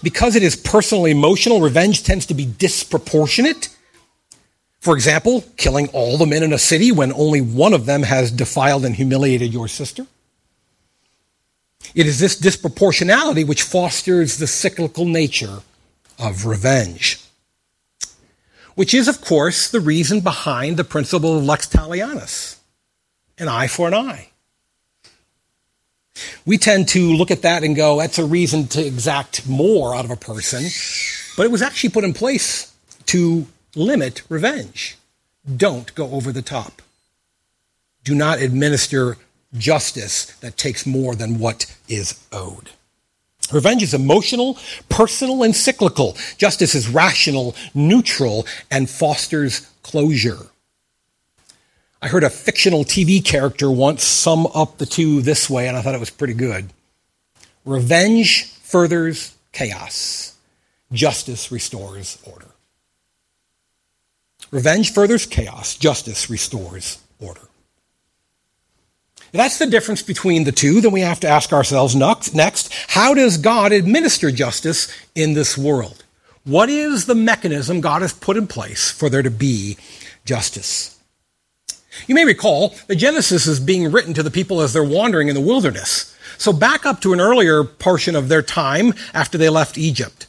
[0.02, 3.68] Because it is personal emotional, revenge tends to be disproportionate
[4.84, 8.30] for example, killing all the men in a city when only one of them has
[8.30, 10.06] defiled and humiliated your sister.
[11.94, 15.62] It is this disproportionality which fosters the cyclical nature
[16.18, 17.18] of revenge,
[18.74, 22.58] which is, of course, the reason behind the principle of lex talionis
[23.38, 24.28] an eye for an eye.
[26.44, 30.04] We tend to look at that and go, that's a reason to exact more out
[30.04, 30.64] of a person,
[31.38, 32.72] but it was actually put in place
[33.06, 34.96] to limit revenge.
[35.56, 36.82] Don't go over the top.
[38.02, 39.16] Do not administer
[39.56, 42.70] justice that takes more than what is owed.
[43.52, 44.58] Revenge is emotional,
[44.88, 46.16] personal, and cyclical.
[46.38, 50.38] Justice is rational, neutral, and fosters closure.
[52.00, 55.82] I heard a fictional TV character once sum up the two this way, and I
[55.82, 56.70] thought it was pretty good.
[57.64, 60.34] Revenge furthers chaos,
[60.92, 62.53] justice restores order.
[64.54, 67.40] Revenge furthers chaos, justice restores order.
[69.16, 70.80] If that's the difference between the two.
[70.80, 74.86] Then we have to ask ourselves next how does God administer justice
[75.16, 76.04] in this world?
[76.44, 79.76] What is the mechanism God has put in place for there to be
[80.24, 81.00] justice?
[82.06, 85.34] You may recall that Genesis is being written to the people as they're wandering in
[85.34, 86.16] the wilderness.
[86.38, 90.28] So back up to an earlier portion of their time after they left Egypt.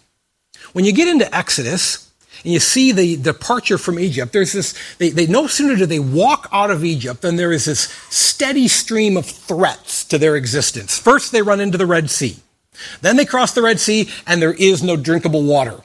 [0.74, 2.05] When you get into Exodus,
[2.46, 5.98] and you see the departure from Egypt, there's this, they, they no sooner do they
[5.98, 11.00] walk out of Egypt than there is this steady stream of threats to their existence.
[11.00, 12.38] First, they run into the Red Sea.
[13.02, 15.82] Then they cross the Red Sea and there is no drinkable water.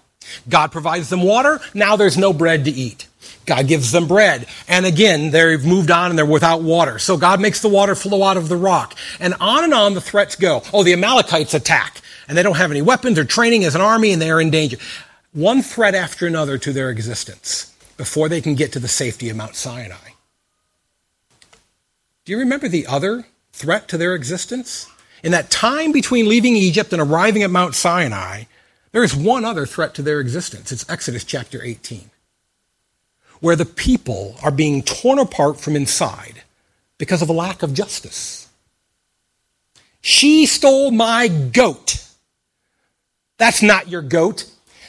[0.51, 1.61] God provides them water.
[1.73, 3.09] Now there's no bread to eat.
[3.47, 4.45] God gives them bread.
[4.69, 6.99] And again, they've moved on and they're without water.
[6.99, 8.95] So God makes the water flow out of the rock.
[9.19, 10.63] And on and on the threats go.
[10.75, 12.03] Oh, the Amalekites attack.
[12.29, 14.51] And they don't have any weapons or training as an army and they are in
[14.51, 14.77] danger
[15.33, 19.37] one threat after another to their existence before they can get to the safety of
[19.37, 20.15] Mount Sinai.
[22.25, 24.89] Do you remember the other threat to their existence?
[25.23, 28.45] In that time between leaving Egypt and arriving at Mount Sinai,
[28.93, 30.73] there is one other threat to their existence.
[30.73, 32.11] It's Exodus chapter 18,
[33.41, 36.43] where the people are being torn apart from inside
[36.99, 38.49] because of a lack of justice.
[40.01, 42.05] She stole my goat.
[43.37, 44.47] That's not your goat.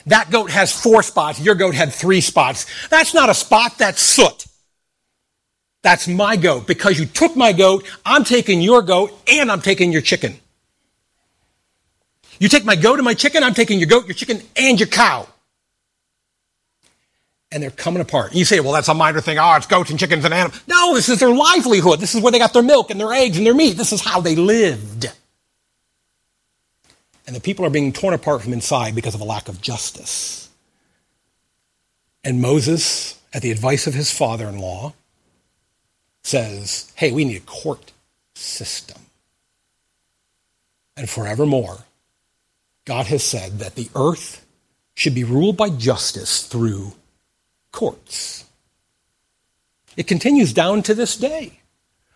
[0.07, 1.39] That goat has four spots.
[1.39, 2.65] Your goat had three spots.
[2.89, 3.77] That's not a spot.
[3.77, 4.45] That's soot.
[5.83, 6.67] That's my goat.
[6.67, 10.37] Because you took my goat, I'm taking your goat and I'm taking your chicken.
[12.39, 14.87] You take my goat and my chicken, I'm taking your goat, your chicken, and your
[14.87, 15.27] cow.
[17.51, 18.33] And they're coming apart.
[18.33, 19.37] You say, well, that's a minor thing.
[19.37, 20.61] Oh, it's goats and chickens and animals.
[20.67, 21.99] No, this is their livelihood.
[21.99, 23.77] This is where they got their milk and their eggs and their meat.
[23.77, 25.11] This is how they lived
[27.31, 30.49] and the people are being torn apart from inside because of a lack of justice.
[32.25, 34.91] And Moses, at the advice of his father in law,
[36.23, 37.93] says, Hey, we need a court
[38.35, 39.03] system.
[40.97, 41.85] And forevermore,
[42.83, 44.45] God has said that the earth
[44.93, 46.91] should be ruled by justice through
[47.71, 48.43] courts.
[49.95, 51.61] It continues down to this day.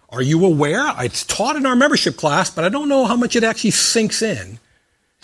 [0.09, 0.91] Are you aware?
[0.99, 4.21] It's taught in our membership class, but I don't know how much it actually sinks
[4.21, 4.59] in.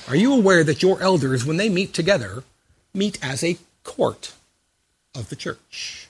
[0.07, 2.43] Are you aware that your elders, when they meet together,
[2.93, 4.33] meet as a court
[5.15, 6.07] of the church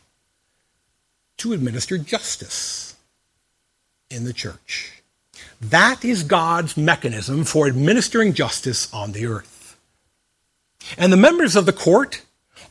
[1.38, 2.96] to administer justice
[4.10, 5.02] in the church?
[5.60, 9.78] That is God's mechanism for administering justice on the earth.
[10.98, 12.24] And the members of the court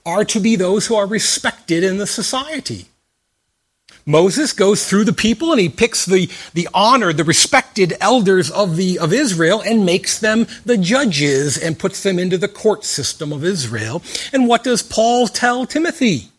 [0.05, 2.87] are to be those who are respected in the society.
[4.11, 8.77] Moses goes through the people and he picks the, the honored, the respected elders of,
[8.77, 13.33] the, of Israel and makes them the judges and puts them into the court system
[13.33, 14.03] of Israel.
[14.33, 16.30] And what does Paul tell Timothy?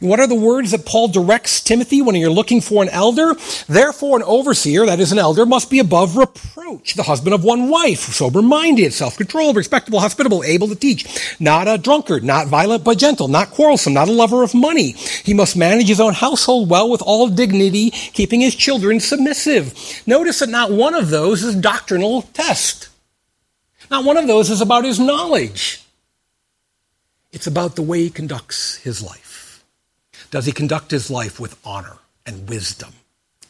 [0.00, 3.34] What are the words that Paul directs Timothy when you're looking for an elder?
[3.68, 7.68] Therefore, an overseer, that is an elder, must be above reproach, the husband of one
[7.68, 12.84] wife, sober minded, self controlled, respectable, hospitable, able to teach, not a drunkard, not violent
[12.84, 14.92] but gentle, not quarrelsome, not a lover of money.
[14.92, 19.74] He must manage his own household well with all dignity, keeping his children submissive.
[20.06, 22.88] Notice that not one of those is doctrinal test.
[23.90, 25.82] Not one of those is about his knowledge.
[27.32, 29.27] It's about the way he conducts his life.
[30.30, 32.92] Does he conduct his life with honor and wisdom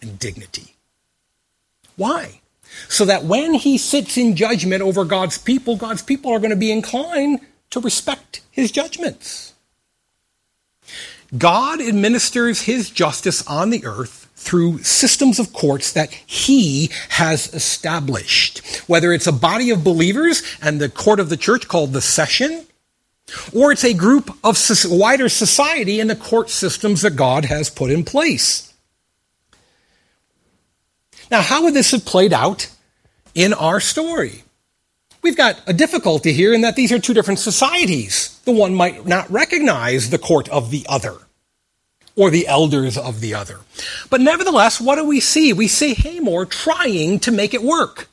[0.01, 0.74] and dignity?
[1.97, 2.41] Why?
[2.89, 6.57] So that when he sits in judgment over God's people, God's people are going to
[6.57, 9.55] be inclined to respect his judgments.
[11.37, 18.64] God administers his justice on the earth through systems of courts that he has established.
[18.89, 22.64] Whether it's a body of believers and the court of the church called the session,
[23.55, 27.91] or it's a group of wider society in the court systems that God has put
[27.91, 28.72] in place.
[31.31, 32.68] Now, how would this have played out
[33.35, 34.45] in our story?
[35.20, 38.41] We've got a difficulty here in that these are two different societies.
[38.45, 41.16] The one might not recognize the court of the other
[42.16, 43.61] or the elders of the other.
[44.11, 45.53] But nevertheless, what do we see?
[45.53, 48.09] We see Hamor trying to make it work.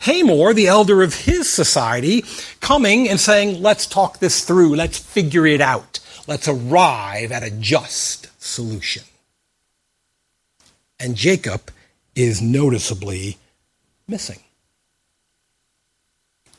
[0.00, 2.24] Hamor, the elder of his society,
[2.60, 7.50] coming and saying, let's talk this through, let's figure it out, let's arrive at a
[7.50, 9.04] just solution.
[11.00, 11.70] And Jacob
[12.14, 13.38] is noticeably
[14.06, 14.40] missing.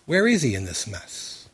[0.05, 1.47] Where is he in this mess?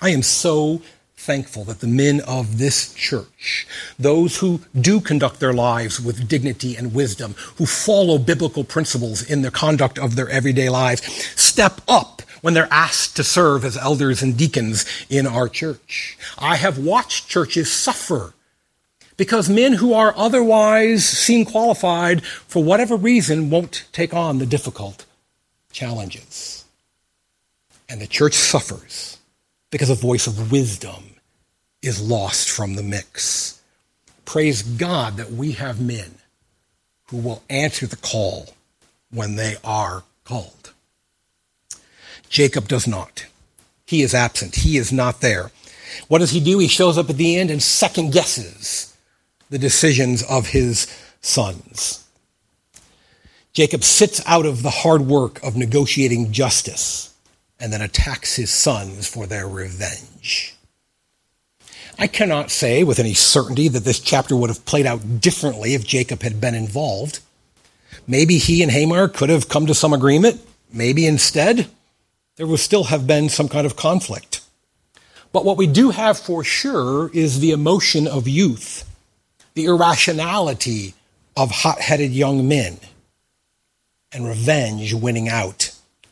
[0.00, 0.82] I am so
[1.26, 3.66] thankful that the men of this church,
[3.98, 9.42] those who do conduct their lives with dignity and wisdom, who follow biblical principles in
[9.42, 11.02] the conduct of their everyday lives,
[11.34, 16.16] step up when they're asked to serve as elders and deacons in our church.
[16.38, 18.34] I have watched churches suffer
[19.16, 25.06] because men who are otherwise seen qualified for whatever reason won't take on the difficult
[25.72, 26.64] challenges.
[27.88, 29.18] And the church suffers
[29.70, 31.15] because a voice of wisdom
[31.86, 33.60] is lost from the mix.
[34.24, 36.16] Praise God that we have men
[37.10, 38.48] who will answer the call
[39.10, 40.72] when they are called.
[42.28, 43.26] Jacob does not.
[43.86, 44.56] He is absent.
[44.56, 45.52] He is not there.
[46.08, 46.58] What does he do?
[46.58, 48.96] He shows up at the end and second guesses
[49.48, 50.88] the decisions of his
[51.20, 52.04] sons.
[53.52, 57.14] Jacob sits out of the hard work of negotiating justice
[57.60, 60.55] and then attacks his sons for their revenge.
[61.98, 65.86] I cannot say with any certainty that this chapter would have played out differently if
[65.86, 67.20] Jacob had been involved.
[68.06, 70.40] Maybe he and Hamor could have come to some agreement.
[70.70, 71.68] Maybe instead,
[72.36, 74.42] there would still have been some kind of conflict.
[75.32, 78.84] But what we do have for sure is the emotion of youth,
[79.54, 80.94] the irrationality
[81.34, 82.78] of hot headed young men,
[84.12, 85.65] and revenge winning out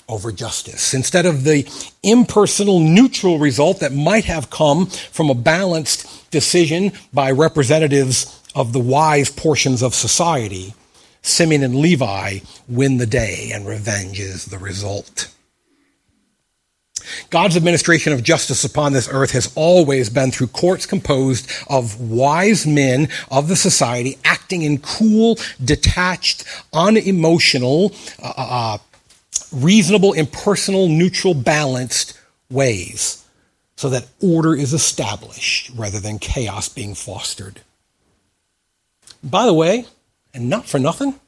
[0.08, 0.94] over justice.
[0.94, 1.68] Instead of the
[2.02, 8.80] impersonal, neutral result that might have come from a balanced decision by representatives of the
[8.80, 10.74] wise portions of society,
[11.22, 15.34] Simeon and Levi win the day, and revenge is the result.
[17.30, 22.66] God's administration of justice upon this earth has always been through courts composed of wise
[22.66, 27.92] men of the society acting in cool, detached, unemotional,
[28.22, 28.78] uh, uh,
[29.54, 32.18] reasonable, impersonal, neutral, balanced
[32.50, 33.24] ways
[33.76, 37.60] so that order is established rather than chaos being fostered.
[39.22, 39.86] By the way,
[40.32, 41.18] and not for nothing,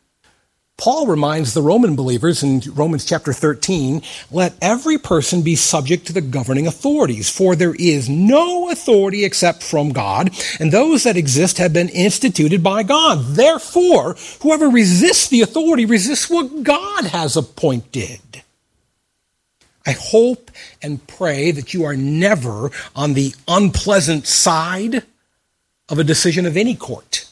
[0.78, 6.12] Paul reminds the Roman believers in Romans chapter 13 let every person be subject to
[6.12, 11.56] the governing authorities, for there is no authority except from God, and those that exist
[11.56, 13.24] have been instituted by God.
[13.24, 18.20] Therefore, whoever resists the authority resists what God has appointed.
[19.86, 20.50] I hope
[20.82, 25.04] and pray that you are never on the unpleasant side
[25.88, 27.25] of a decision of any court,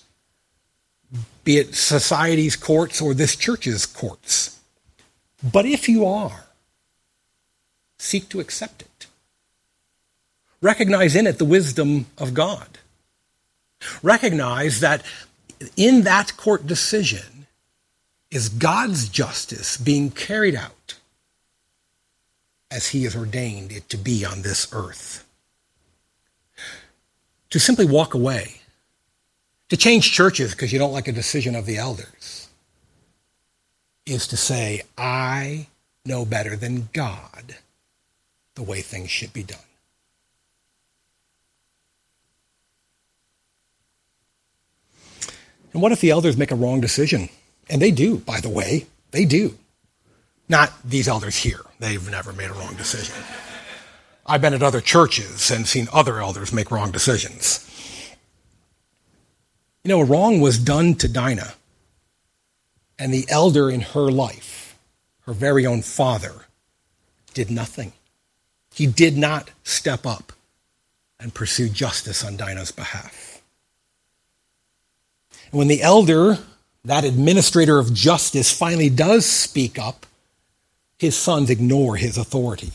[1.45, 4.61] be it society's courts or this church's courts.
[5.43, 6.47] But if you are,
[7.99, 9.07] seek to accept it.
[10.61, 12.79] Recognize in it the wisdom of God.
[14.03, 15.05] Recognize that
[15.77, 17.47] in that court decision
[18.31, 20.95] is God's justice being carried out
[22.71, 25.25] as he has ordained it to be on this earth.
[27.51, 28.63] To simply walk away,
[29.69, 32.49] to change churches because you don't like a decision of the elders,
[34.07, 35.69] is to say, I
[36.05, 37.57] know better than God
[38.55, 39.59] the way things should be done.
[45.73, 47.29] And what if the elders make a wrong decision?
[47.69, 48.87] And they do, by the way.
[49.11, 49.59] They do.
[50.49, 51.61] Not these elders here.
[51.81, 53.17] They've never made a wrong decision.
[54.27, 57.69] I've been at other churches and seen other elders make wrong decisions.
[59.85, 61.55] You know, a wrong was done to Dinah.
[62.99, 64.79] And the elder in her life,
[65.27, 66.47] her very own father,
[67.35, 67.93] did nothing.
[68.73, 70.33] He did not step up
[71.21, 73.43] and pursue justice on Dinah's behalf.
[75.51, 76.39] And when the elder,
[76.85, 80.07] that administrator of justice, finally does speak up,
[80.99, 82.73] his sons ignore his authority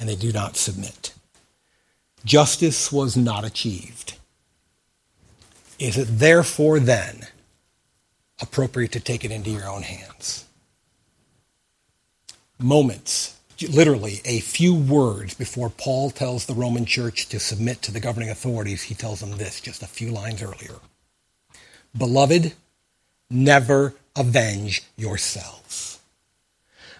[0.00, 1.14] and they do not submit.
[2.24, 4.15] Justice was not achieved.
[5.78, 7.26] Is it therefore then
[8.40, 10.44] appropriate to take it into your own hands?
[12.58, 18.00] Moments, literally a few words before Paul tells the Roman church to submit to the
[18.00, 20.76] governing authorities, he tells them this just a few lines earlier
[21.96, 22.52] Beloved,
[23.30, 25.96] never avenge yourselves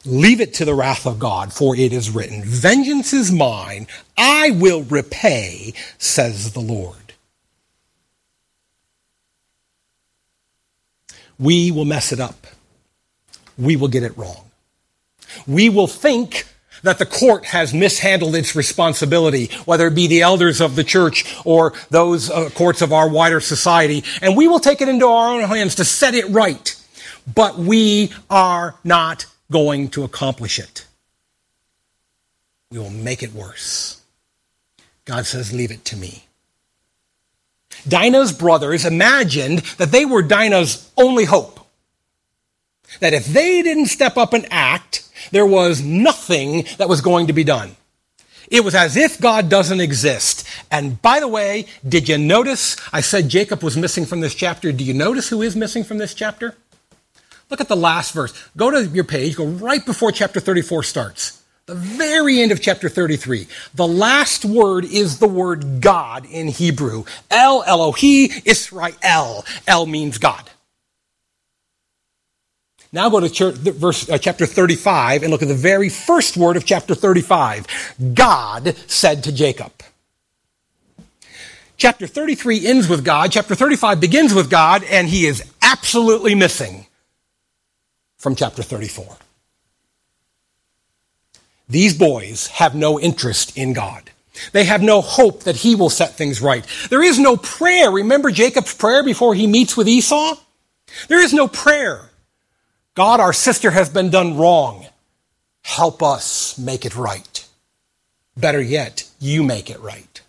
[0.07, 4.51] Leave it to the wrath of God, for it is written, Vengeance is mine, I
[4.51, 7.06] will repay, says the Lord.
[11.39, 12.47] We will mess it up.
[13.59, 14.51] We will get it wrong.
[15.47, 16.47] We will think
[16.83, 21.37] that the court has mishandled its responsibility, whether it be the elders of the church
[21.45, 25.35] or those uh, courts of our wider society, and we will take it into our
[25.35, 26.81] own hands to set it right.
[27.35, 30.87] But we are not going to accomplish it.
[32.71, 34.01] We will make it worse.
[35.05, 36.26] God says, Leave it to me.
[37.87, 41.61] Dinah's brothers imagined that they were Dinah's only hope.
[43.01, 47.33] That if they didn't step up and act, there was nothing that was going to
[47.33, 47.77] be done.
[48.49, 50.47] It was as if God doesn't exist.
[50.71, 54.71] And by the way, did you notice I said Jacob was missing from this chapter?
[54.73, 56.55] Do you notice who is missing from this chapter?
[57.51, 58.33] Look at the last verse.
[58.57, 61.43] Go to your page, go right before chapter 34 starts.
[61.67, 63.49] The very end of chapter 33.
[63.75, 67.05] The last word is the word God in Hebrew.
[67.29, 69.45] El Elohi Israel.
[69.67, 70.49] El means God.
[72.93, 76.57] Now go to church, verse, uh, chapter 35 and look at the very first word
[76.57, 77.67] of chapter 35.
[78.15, 79.73] God said to Jacob.
[81.77, 83.33] Chapter 33 ends with God.
[83.33, 86.87] Chapter 35 begins with God, and he is absolutely missing
[88.17, 89.17] from chapter 34.
[91.69, 94.11] These boys have no interest in God.
[94.53, 96.65] They have no hope that he will set things right.
[96.91, 97.91] There is no prayer.
[97.91, 100.37] Remember Jacob's prayer before he meets with Esau?
[101.09, 102.11] There is no prayer.
[102.95, 104.87] God, our sister has been done wrong.
[105.63, 107.47] Help us make it right.
[108.37, 110.23] Better yet, you make it right.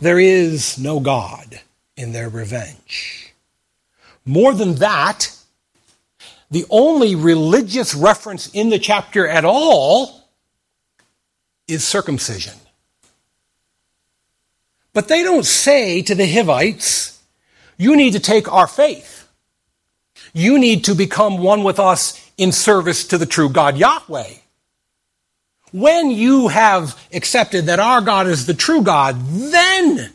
[0.00, 1.60] There is no God
[1.96, 3.34] in their revenge.
[4.24, 5.36] More than that,
[6.52, 10.28] the only religious reference in the chapter at all
[11.66, 12.52] is circumcision.
[14.92, 17.18] But they don't say to the Hivites,
[17.78, 19.26] you need to take our faith.
[20.34, 24.34] You need to become one with us in service to the true God Yahweh.
[25.72, 30.12] When you have accepted that our God is the true God, then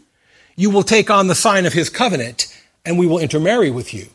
[0.55, 4.09] you will take on the sign of his covenant and we will intermarry with you.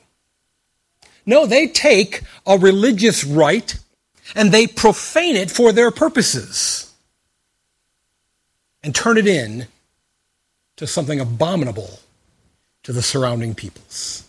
[1.24, 3.78] No, they take a religious rite
[4.34, 6.92] and they profane it for their purposes
[8.82, 9.66] and turn it in
[10.76, 12.00] to something abominable
[12.82, 14.24] to the surrounding peoples.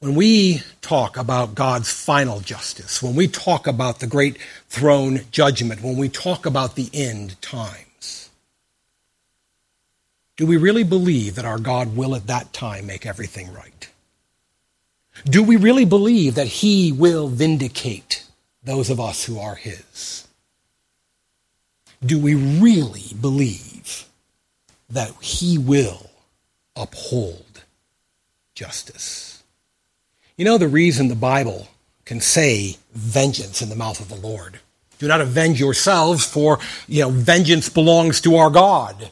[0.00, 4.38] When we talk about God's final justice, when we talk about the great
[4.68, 7.84] throne judgment, when we talk about the end time,
[10.40, 13.90] do we really believe that our God will at that time make everything right?
[15.26, 18.24] Do we really believe that he will vindicate
[18.64, 20.26] those of us who are his?
[22.02, 24.06] Do we really believe
[24.88, 26.08] that he will
[26.74, 27.64] uphold
[28.54, 29.42] justice?
[30.38, 31.68] You know the reason the Bible
[32.06, 34.58] can say vengeance in the mouth of the Lord.
[34.98, 39.10] Do not avenge yourselves, for you know vengeance belongs to our God.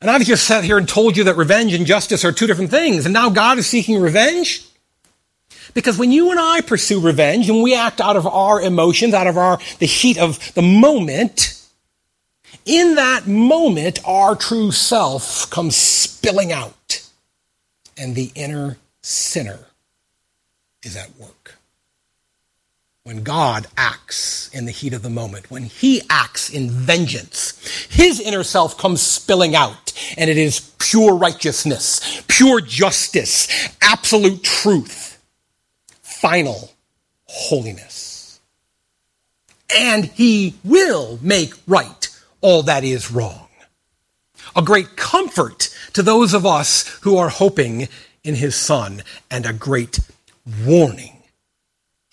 [0.00, 2.70] And I've just sat here and told you that revenge and justice are two different
[2.70, 4.66] things, and now God is seeking revenge?
[5.74, 9.26] Because when you and I pursue revenge and we act out of our emotions, out
[9.26, 11.60] of our, the heat of the moment,
[12.64, 17.02] in that moment, our true self comes spilling out
[17.96, 19.60] and the inner sinner
[20.82, 21.35] is at work.
[23.06, 27.56] When God acts in the heat of the moment, when He acts in vengeance,
[27.88, 33.46] His inner self comes spilling out, and it is pure righteousness, pure justice,
[33.80, 35.22] absolute truth
[36.02, 36.72] final
[37.26, 38.40] holiness.
[39.72, 42.08] And he will make right
[42.40, 43.46] all that is wrong.
[44.56, 47.86] A great comfort to those of us who are hoping
[48.24, 50.00] in his son, and a great
[50.66, 51.15] warning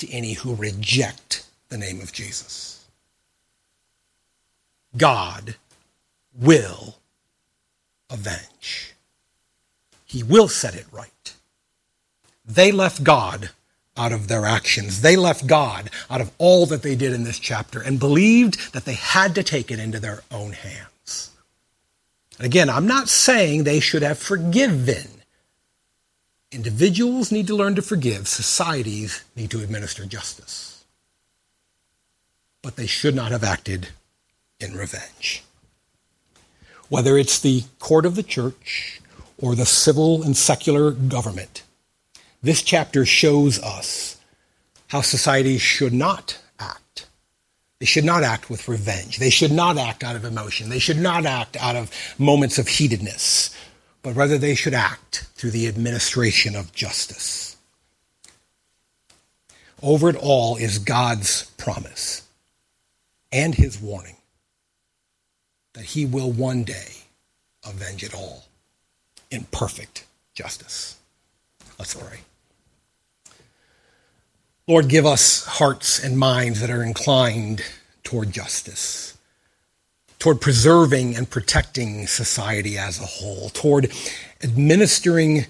[0.03, 2.85] to any who reject the name of Jesus.
[4.97, 5.55] God
[6.37, 6.95] will
[8.09, 8.93] avenge.
[10.05, 11.33] He will set it right.
[12.45, 13.51] They left God
[13.95, 15.01] out of their actions.
[15.01, 18.85] They left God out of all that they did in this chapter and believed that
[18.85, 21.31] they had to take it into their own hands.
[22.37, 25.12] And again, I'm not saying they should have forgiven.
[26.53, 30.85] Individuals need to learn to forgive, societies need to administer justice.
[32.61, 33.89] But they should not have acted
[34.59, 35.43] in revenge.
[36.89, 39.01] Whether it's the court of the church
[39.37, 41.63] or the civil and secular government,
[42.43, 44.17] this chapter shows us
[44.87, 47.07] how societies should not act.
[47.79, 49.17] They should not act with revenge.
[49.17, 50.69] They should not act out of emotion.
[50.69, 53.49] They should not act out of moments of heatedness,
[54.03, 57.57] but rather they should act through the administration of justice.
[59.81, 62.27] Over it all is God's promise
[63.31, 64.17] and his warning
[65.73, 66.91] that he will one day
[67.65, 68.45] avenge it all
[69.31, 70.97] in perfect justice.
[71.79, 72.19] Let's pray.
[74.67, 77.61] Lord, give us hearts and minds that are inclined
[78.03, 79.12] toward justice,
[80.23, 83.91] toward preserving and protecting society as a whole, toward
[84.41, 85.45] administering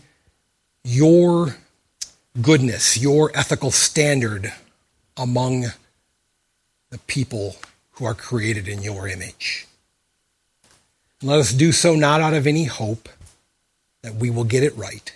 [0.84, 1.58] your
[2.42, 4.52] goodness, your ethical standard
[5.16, 5.68] among
[6.90, 7.56] the people
[7.92, 9.68] who are created in your image.
[11.22, 13.08] let us do so not out of any hope
[14.02, 15.16] that we will get it right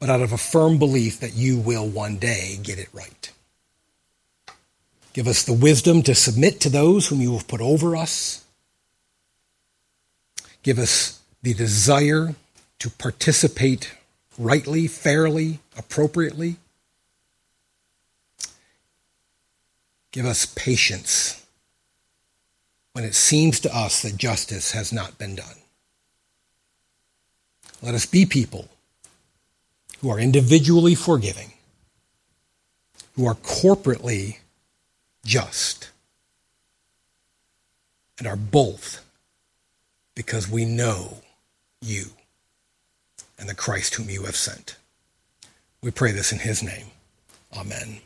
[0.00, 3.30] but out of a firm belief that you will one day get it right.
[5.12, 8.44] Give us the wisdom to submit to those whom you have put over us.
[10.62, 12.34] Give us the desire
[12.78, 13.94] to participate
[14.38, 16.56] rightly, fairly, appropriately.
[20.12, 21.44] Give us patience
[22.92, 25.56] when it seems to us that justice has not been done.
[27.82, 28.68] Let us be people
[30.00, 31.52] who are individually forgiving,
[33.16, 34.36] who are corporately
[35.24, 35.90] just,
[38.18, 39.04] and are both
[40.14, 41.18] because we know
[41.80, 42.06] you
[43.38, 44.76] and the Christ whom you have sent.
[45.82, 46.86] We pray this in his name.
[47.56, 48.00] Amen.